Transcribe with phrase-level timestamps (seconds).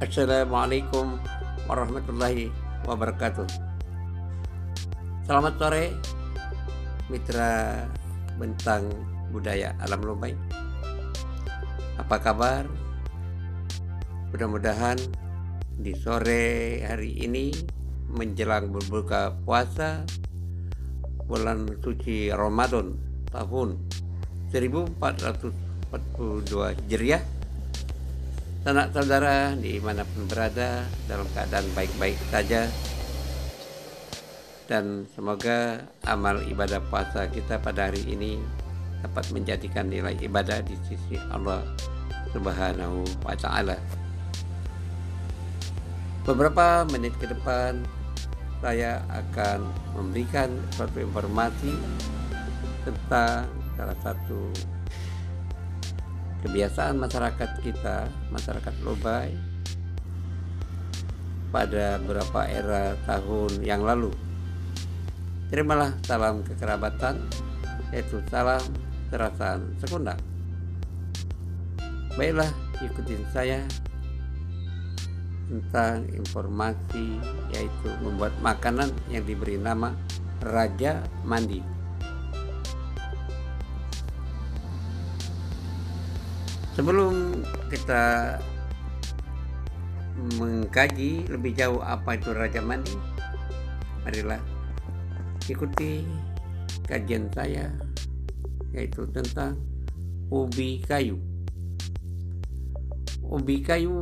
[0.00, 1.20] Assalamualaikum
[1.68, 2.48] warahmatullahi
[2.88, 3.44] wabarakatuh.
[5.28, 5.92] Selamat sore,
[7.12, 7.84] mitra
[8.40, 8.88] bentang
[9.28, 10.32] budaya alam lumai.
[12.00, 12.64] Apa kabar?
[14.32, 14.96] Mudah-mudahan
[15.76, 17.52] di sore hari ini
[18.08, 20.08] menjelang berbuka puasa
[21.28, 22.96] bulan suci Ramadan
[23.28, 23.76] tahun
[24.48, 25.92] 1442
[26.88, 27.39] Hijriah
[28.60, 32.68] Sanak saudara di mana pun berada dalam keadaan baik-baik saja
[34.68, 38.36] dan semoga amal ibadah puasa kita pada hari ini
[39.00, 41.64] dapat menjadikan nilai ibadah di sisi Allah
[42.36, 43.80] Subhanahu wa taala.
[46.28, 47.80] Beberapa menit ke depan
[48.60, 51.72] saya akan memberikan suatu informasi
[52.84, 54.52] tentang salah satu
[56.42, 59.36] kebiasaan masyarakat kita, masyarakat Lobai
[61.50, 64.14] pada beberapa era tahun yang lalu.
[65.50, 67.26] Terimalah salam kekerabatan,
[67.90, 68.62] yaitu salam
[69.10, 70.18] terasaan sekundang.
[72.14, 73.66] Baiklah, ikutin saya
[75.50, 77.18] tentang informasi
[77.50, 79.90] yaitu membuat makanan yang diberi nama
[80.38, 81.79] Raja Mandi.
[86.80, 88.40] Sebelum kita
[90.40, 92.96] mengkaji lebih jauh apa itu Raja Mandi,
[94.00, 94.40] marilah
[95.44, 96.00] ikuti
[96.88, 97.68] kajian saya
[98.72, 99.60] yaitu tentang
[100.32, 101.20] ubi kayu.
[103.28, 104.00] Ubi kayu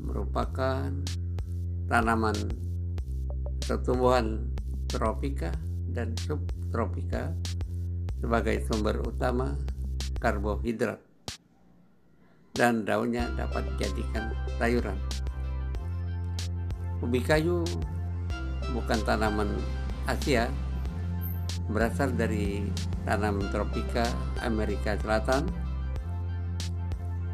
[0.00, 0.96] merupakan
[1.92, 2.40] tanaman
[3.68, 4.48] atau tumbuhan
[4.88, 5.52] tropika
[5.92, 7.36] dan subtropika
[8.16, 9.60] sebagai sumber utama
[10.24, 11.03] karbohidrat
[12.54, 14.30] dan daunnya dapat dijadikan
[14.62, 14.94] sayuran.
[17.02, 17.66] Ubi kayu
[18.70, 19.58] bukan tanaman
[20.06, 20.46] Asia,
[21.66, 22.62] berasal dari
[23.02, 24.06] tanaman tropika
[24.46, 25.50] Amerika Selatan.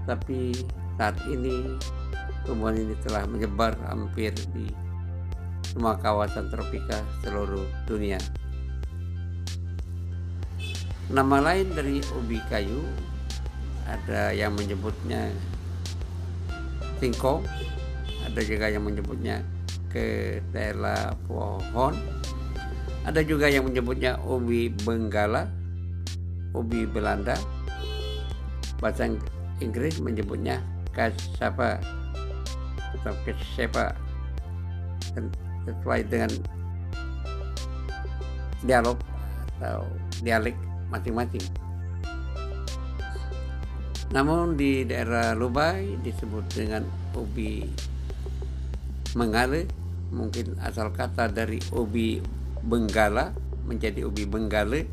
[0.09, 0.57] Tapi
[0.97, 1.77] saat ini
[2.49, 4.73] tumbuhan ini telah menyebar hampir di
[5.69, 8.17] semua kawasan tropika seluruh dunia.
[11.13, 12.81] Nama lain dari ubi kayu
[13.91, 15.35] ada yang menyebutnya
[17.03, 17.43] singkong
[18.23, 19.43] ada juga yang menyebutnya
[19.91, 21.99] ketela pohon
[23.03, 25.51] ada juga yang menyebutnya ubi benggala
[26.55, 27.39] ubi Belanda.
[28.81, 29.13] Bahasa
[29.61, 30.65] Inggris menyebutnya
[30.97, 31.79] kasapa
[33.01, 33.95] atau kesepa
[35.65, 36.31] sesuai dengan
[38.65, 38.99] dialog
[39.61, 39.85] atau
[40.25, 40.57] dialek
[40.89, 41.45] masing-masing
[44.11, 46.83] namun di daerah Lubai disebut dengan
[47.15, 47.63] ubi
[49.15, 49.71] mengale,
[50.11, 52.19] mungkin asal kata dari ubi
[52.67, 53.31] benggala
[53.71, 54.91] menjadi ubi benggale.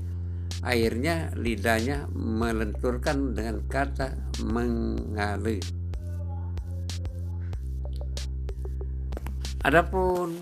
[0.62, 4.14] Akhirnya lidahnya melenturkan dengan kata
[4.46, 5.62] mengale.
[9.66, 10.38] Adapun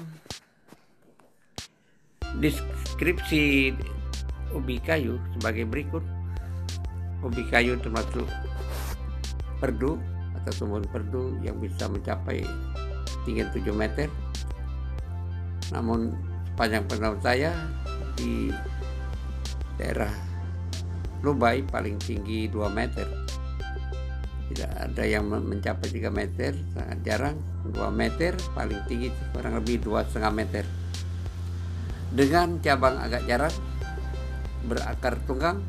[2.44, 3.72] deskripsi
[4.52, 6.04] ubi kayu sebagai berikut.
[7.24, 8.28] Ubi kayu termasuk
[9.66, 9.98] perdu
[10.38, 12.46] atau tumbuhan perdu yang bisa mencapai
[13.26, 14.14] tinggi 7 meter.
[15.74, 16.14] Namun
[16.54, 17.52] panjang pengetahuan saya
[18.14, 18.54] di
[19.82, 20.14] daerah
[21.26, 23.10] Lubai paling tinggi 2 meter.
[24.54, 27.38] Tidak ada yang mencapai 3 meter sangat jarang.
[27.66, 30.62] 2 meter paling tinggi kurang lebih 2,5 meter.
[32.14, 33.56] Dengan cabang agak jarang
[34.70, 35.66] berakar tunggang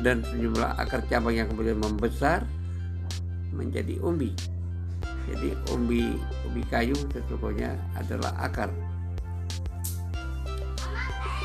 [0.00, 2.44] dan sejumlah akar cabang yang kemudian membesar
[3.52, 4.32] menjadi umbi.
[5.30, 6.16] Jadi umbi
[6.48, 8.70] umbi kayu sesungguhnya adalah akar.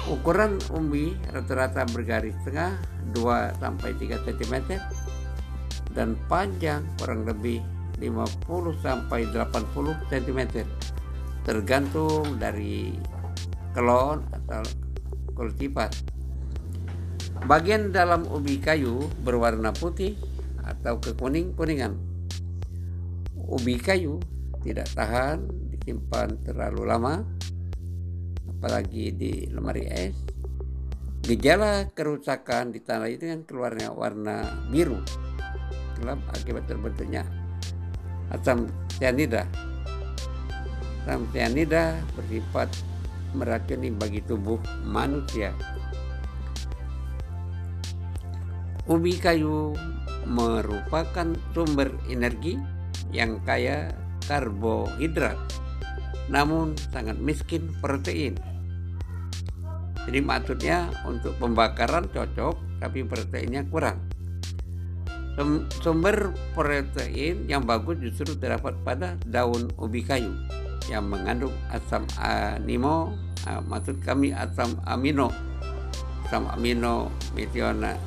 [0.05, 2.77] Ukuran umbi rata-rata bergaris tengah
[3.17, 4.77] 2 sampai 3 cm
[5.97, 7.61] dan panjang kurang lebih
[7.97, 10.39] 50 sampai 80 cm
[11.45, 12.93] tergantung dari
[13.73, 14.61] kelon atau
[15.33, 15.89] kultivar.
[17.43, 20.15] Bagian dalam ubi kayu berwarna putih
[20.63, 21.99] atau kekuning-kuningan.
[23.35, 24.23] Ubi kayu
[24.63, 25.43] tidak tahan
[25.75, 27.27] disimpan terlalu lama,
[28.55, 30.15] apalagi di lemari es.
[31.25, 35.01] Gejala kerusakan ditandai dengan keluarnya warna biru
[35.97, 37.25] gelap akibat terbentuknya
[38.29, 38.67] asam
[38.99, 39.47] cyanida.
[41.05, 42.69] Asam cyanida bersifat
[43.33, 45.53] meracuni bagi tubuh manusia.
[48.85, 49.73] Ubi kayu
[50.29, 52.53] merupakan sumber energi
[53.09, 53.89] yang kaya
[54.29, 55.37] karbohidrat
[56.29, 58.37] namun sangat miskin protein.
[60.05, 64.01] Jadi maksudnya untuk pembakaran cocok tapi proteinnya kurang.
[65.81, 70.29] Sumber protein yang bagus justru terdapat pada daun ubi kayu
[70.85, 73.17] yang mengandung asam amino,
[73.65, 75.33] maksud kami asam amino,
[76.29, 77.97] asam amino metiona,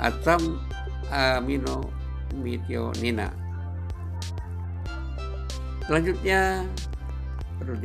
[0.00, 0.56] asam
[1.12, 1.84] amino
[2.40, 3.28] metionina.
[5.84, 6.64] Selanjutnya
[7.60, 7.76] perlu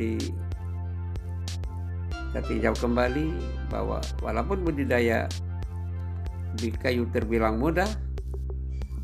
[2.35, 3.31] kita kembali
[3.71, 5.27] bahwa walaupun budidaya
[6.55, 7.87] di kayu terbilang mudah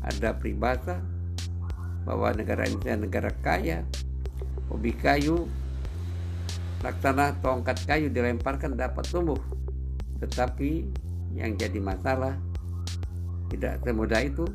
[0.04, 1.00] ada peribahasa
[2.04, 3.78] bahwa negara Indonesia negara kaya
[4.68, 5.48] hobi kayu
[6.84, 9.38] laksana tongkat kayu dilemparkan dapat tumbuh
[10.20, 10.88] tetapi
[11.32, 12.36] yang jadi masalah
[13.52, 14.48] tidak semudah itu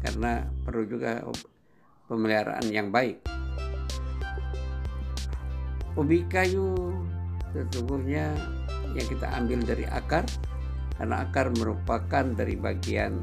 [0.00, 1.20] karena perlu juga
[2.08, 3.20] pemeliharaan yang baik
[5.96, 6.76] ubi kayu
[7.52, 8.32] sesungguhnya
[8.92, 10.24] yang kita ambil dari akar
[10.96, 13.20] karena akar merupakan dari bagian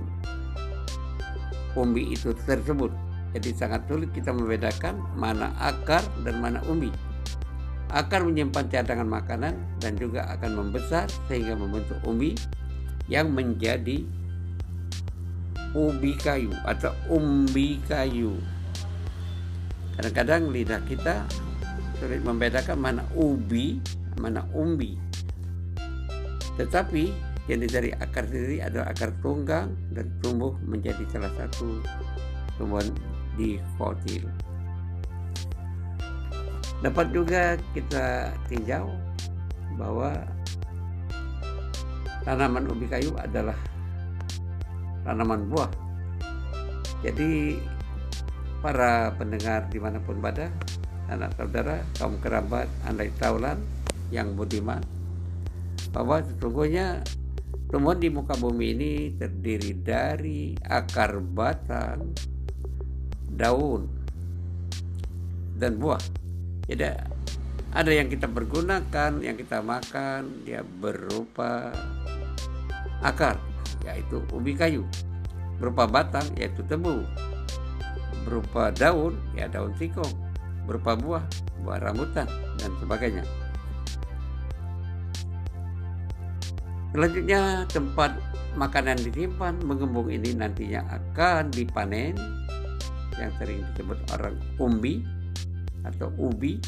[1.73, 2.93] umbi itu tersebut.
[3.33, 6.93] Jadi sangat sulit kita membedakan mana akar dan mana umbi.
[7.89, 12.37] Akar menyimpan cadangan makanan dan juga akan membesar sehingga membentuk umbi
[13.09, 14.05] yang menjadi
[15.73, 18.37] ubi kayu atau umbi kayu.
[19.97, 21.25] Kadang-kadang lidah kita
[22.01, 23.77] sulit membedakan mana ubi,
[24.17, 24.97] mana umbi.
[26.57, 27.13] Tetapi
[27.49, 31.81] yang dari akar sendiri adalah akar tunggang dan tumbuh menjadi salah satu
[32.55, 32.87] tumbuhan
[33.35, 34.23] di fosil.
[36.79, 38.91] Dapat juga kita tinjau
[39.75, 40.13] bahwa
[42.23, 43.55] tanaman ubi kayu adalah
[45.03, 45.71] tanaman buah.
[47.03, 47.59] Jadi
[48.63, 50.47] para pendengar di mana pun berada,
[51.11, 53.59] anak saudara, kaum kerabat, andai taulan
[54.09, 54.79] yang budiman,
[55.91, 57.03] bahwa sesungguhnya
[57.73, 62.13] Tumbuhan di muka bumi ini terdiri dari akar batang,
[63.33, 63.89] daun,
[65.57, 65.97] dan buah.
[66.69, 66.85] Jadi
[67.73, 71.73] ada yang kita pergunakan, yang kita makan, dia berupa
[73.01, 73.41] akar,
[73.83, 74.87] yaitu ubi kayu.
[75.59, 77.03] Berupa batang, yaitu tebu.
[78.23, 80.11] Berupa daun, ya daun singkong.
[80.63, 81.23] Berupa buah,
[81.63, 82.27] buah rambutan,
[82.59, 83.23] dan sebagainya.
[86.93, 88.13] Selanjutnya tempat
[88.53, 92.13] makanan disimpan mengembung ini nantinya akan dipanen
[93.17, 95.01] yang sering disebut orang umbi
[95.81, 96.61] atau ubi.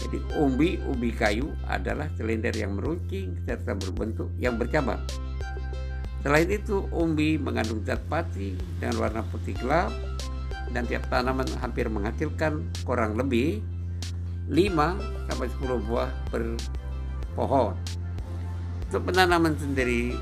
[0.00, 5.00] Jadi umbi ubi kayu adalah selender yang meruncing serta berbentuk yang bercabang.
[6.20, 9.88] Selain itu umbi mengandung zat pati dengan warna putih gelap
[10.76, 13.64] dan tiap tanaman hampir menghasilkan kurang lebih
[14.52, 16.44] 5 sampai 10 buah per
[17.32, 17.72] pohon.
[18.90, 20.12] Untuk penanaman sendiri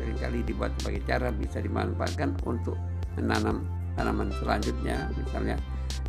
[0.00, 2.74] sering kali dibuat sebagai cara bisa dimanfaatkan untuk
[3.20, 3.68] menanam
[4.00, 5.60] tanaman selanjutnya misalnya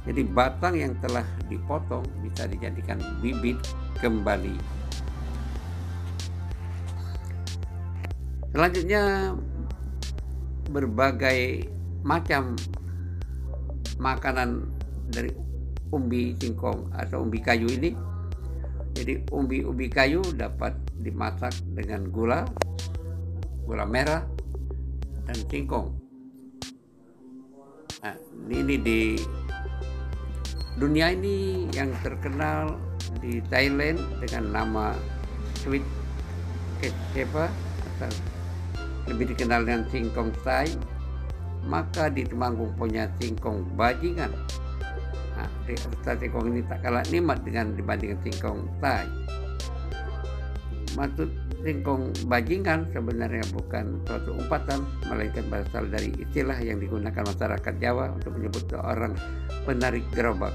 [0.07, 3.59] jadi batang yang telah dipotong bisa dijadikan bibit
[3.99, 4.55] kembali
[8.51, 9.33] selanjutnya
[10.71, 11.67] berbagai
[12.03, 12.55] macam
[13.99, 14.67] makanan
[15.11, 15.31] dari
[15.91, 17.91] umbi singkong atau umbi kayu ini
[18.91, 22.43] jadi umbi-umbi kayu dapat dimasak dengan gula,
[23.63, 24.27] gula merah,
[25.25, 25.95] dan singkong.
[28.03, 28.15] Nah,
[28.51, 28.99] ini di
[30.75, 32.75] dunia ini yang terkenal
[33.23, 34.85] di Thailand dengan nama
[35.63, 35.85] sweet
[36.81, 37.47] kecepa
[37.95, 38.11] atau
[39.09, 40.69] lebih dikenal dengan singkong Thai
[41.65, 44.33] maka di Temanggung punya singkong bajingan
[45.41, 45.47] Nah,
[46.19, 49.07] singkong ini tak kalah nikmat dengan dibandingkan singkong Thai.
[50.93, 51.29] Maksud
[51.63, 58.37] singkong bajingan sebenarnya bukan suatu umpatan, melainkan berasal dari istilah yang digunakan masyarakat Jawa untuk
[58.37, 59.15] menyebut seorang
[59.63, 60.53] penarik gerobak.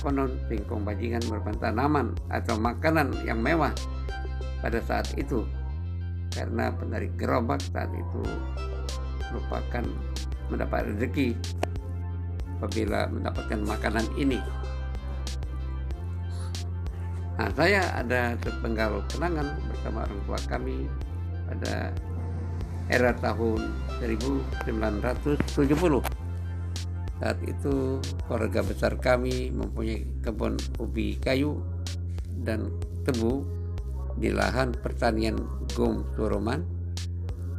[0.00, 3.72] Konon singkong bajingan merupakan tanaman atau makanan yang mewah
[4.60, 5.44] pada saat itu
[6.36, 8.20] karena penarik gerobak saat itu
[9.32, 9.84] merupakan
[10.52, 11.32] mendapat rezeki
[12.60, 14.36] apabila mendapatkan makanan ini.
[17.36, 20.88] Nah, saya ada sepenggal kenangan bersama orang tua kami
[21.44, 21.92] pada
[22.88, 26.00] era tahun 1970.
[27.16, 31.60] Saat itu keluarga besar kami mempunyai kebun ubi kayu
[32.44, 32.72] dan
[33.04, 33.44] tebu
[34.16, 35.36] di lahan pertanian
[35.76, 36.64] Gom Suroman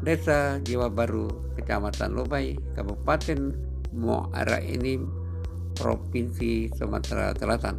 [0.02, 3.54] Desa Jiwa Baru, Kecamatan Lobai, Kabupaten
[3.94, 4.98] Muara ini,
[5.74, 7.78] Provinsi Sumatera Selatan.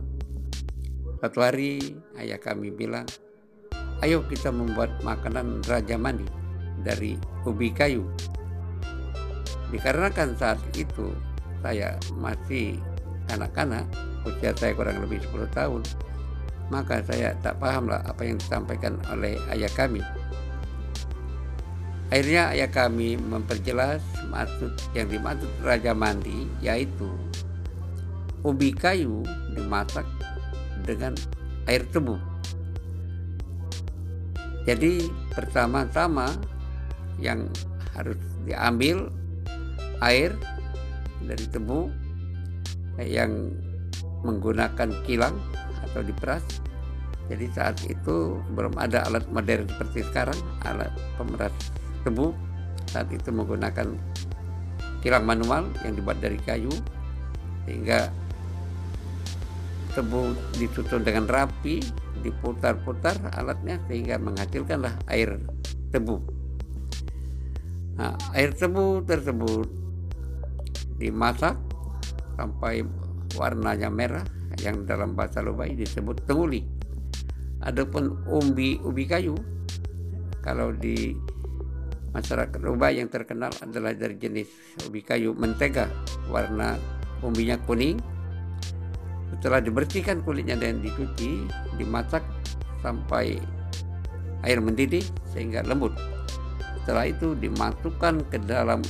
[1.19, 1.79] Satu hari
[2.19, 3.07] ayah kami bilang,
[4.03, 6.27] ayo kita membuat makanan Raja Mandi
[6.83, 8.07] dari ubi kayu.
[9.75, 11.11] Dikarenakan saat itu
[11.63, 12.79] saya masih
[13.31, 13.87] anak-anak,
[14.27, 15.83] usia saya kurang lebih 10 tahun,
[16.69, 20.05] maka saya tak pahamlah apa yang disampaikan oleh ayah kami
[22.09, 24.01] Akhirnya ayah kami memperjelas
[24.33, 27.05] maksud yang dimaksud Raja Mandi yaitu
[28.41, 29.21] ubi kayu
[29.53, 30.09] dimasak
[30.89, 31.13] dengan
[31.69, 32.17] air tebu.
[34.65, 35.05] Jadi
[35.37, 36.33] pertama-tama
[37.21, 37.45] yang
[37.93, 38.17] harus
[38.49, 39.13] diambil
[40.01, 40.33] air
[41.21, 41.93] dari tebu
[43.05, 43.53] yang
[44.25, 45.37] menggunakan kilang
[45.85, 46.45] atau diperas.
[47.29, 51.53] Jadi saat itu belum ada alat modern seperti sekarang, alat pemeras
[52.07, 52.33] tebu
[52.89, 53.93] saat itu menggunakan
[55.05, 56.73] kilang manual yang dibuat dari kayu
[57.69, 58.09] sehingga
[59.93, 61.85] tebu disusun dengan rapi
[62.25, 65.39] diputar-putar alatnya sehingga menghasilkanlah air
[65.95, 66.19] tebu
[67.95, 69.69] nah, air tebu tersebut
[70.99, 71.55] dimasak
[72.35, 72.83] sampai
[73.39, 74.27] warnanya merah
[74.63, 76.67] yang dalam bahasa Lobai disebut tenguli
[77.63, 79.35] adapun umbi ubi kayu
[80.43, 81.15] kalau di
[82.09, 84.49] Masyarakat Rubah yang terkenal adalah dari jenis
[84.89, 85.93] ubi kayu mentega,
[86.33, 86.81] warna
[87.21, 88.01] umbinya kuning.
[89.37, 91.45] Setelah dibersihkan kulitnya dan dicuci,
[91.77, 92.25] dimasak
[92.81, 93.37] sampai
[94.41, 95.93] air mendidih sehingga lembut.
[96.83, 98.81] Setelah itu dimasukkan ke dalam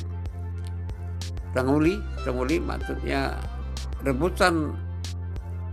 [1.53, 1.99] tanguli.
[2.23, 3.35] Tanguli maksudnya
[4.07, 4.79] rebusan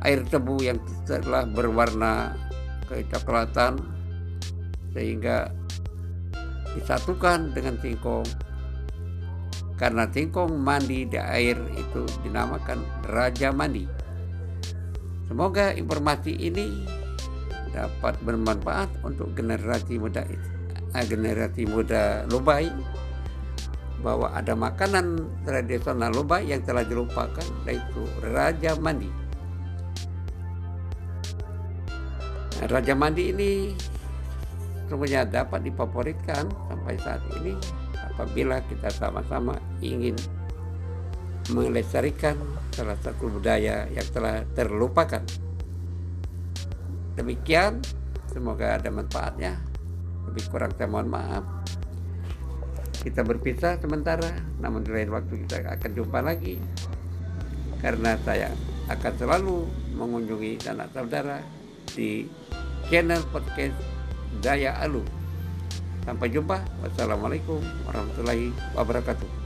[0.06, 0.78] air tebu yang
[1.10, 2.38] telah berwarna
[2.86, 3.82] kecoklatan
[4.94, 5.50] sehingga
[6.78, 8.28] disatukan dengan singkong
[9.76, 12.80] karena singkong mandi di air itu dinamakan
[13.12, 13.84] Raja Mandi.
[15.28, 16.88] Semoga informasi ini
[17.76, 22.72] dapat bermanfaat untuk generasi muda eh, generasi muda Lobai
[24.00, 29.25] bahwa ada makanan tradisional Lobai yang telah dilupakan yaitu Raja Mandi.
[32.66, 33.52] Raja Mandi ini
[34.90, 37.54] semuanya dapat difavoritkan sampai saat ini
[38.14, 40.18] apabila kita sama-sama ingin
[41.54, 42.34] melestarikan
[42.74, 45.22] salah satu budaya yang telah terlupakan.
[47.16, 47.86] Demikian,
[48.34, 49.62] semoga ada manfaatnya.
[50.26, 51.46] Lebih kurang saya mohon maaf.
[53.06, 56.58] Kita berpisah sementara, namun di lain waktu kita akan jumpa lagi.
[57.78, 58.50] Karena saya
[58.90, 61.40] akan selalu mengunjungi anak saudara
[61.94, 62.26] di
[62.90, 63.76] channel podcast
[64.42, 65.02] Daya Alu.
[66.06, 66.62] Sampai jumpa.
[66.86, 69.45] Wassalamualaikum warahmatullahi wabarakatuh.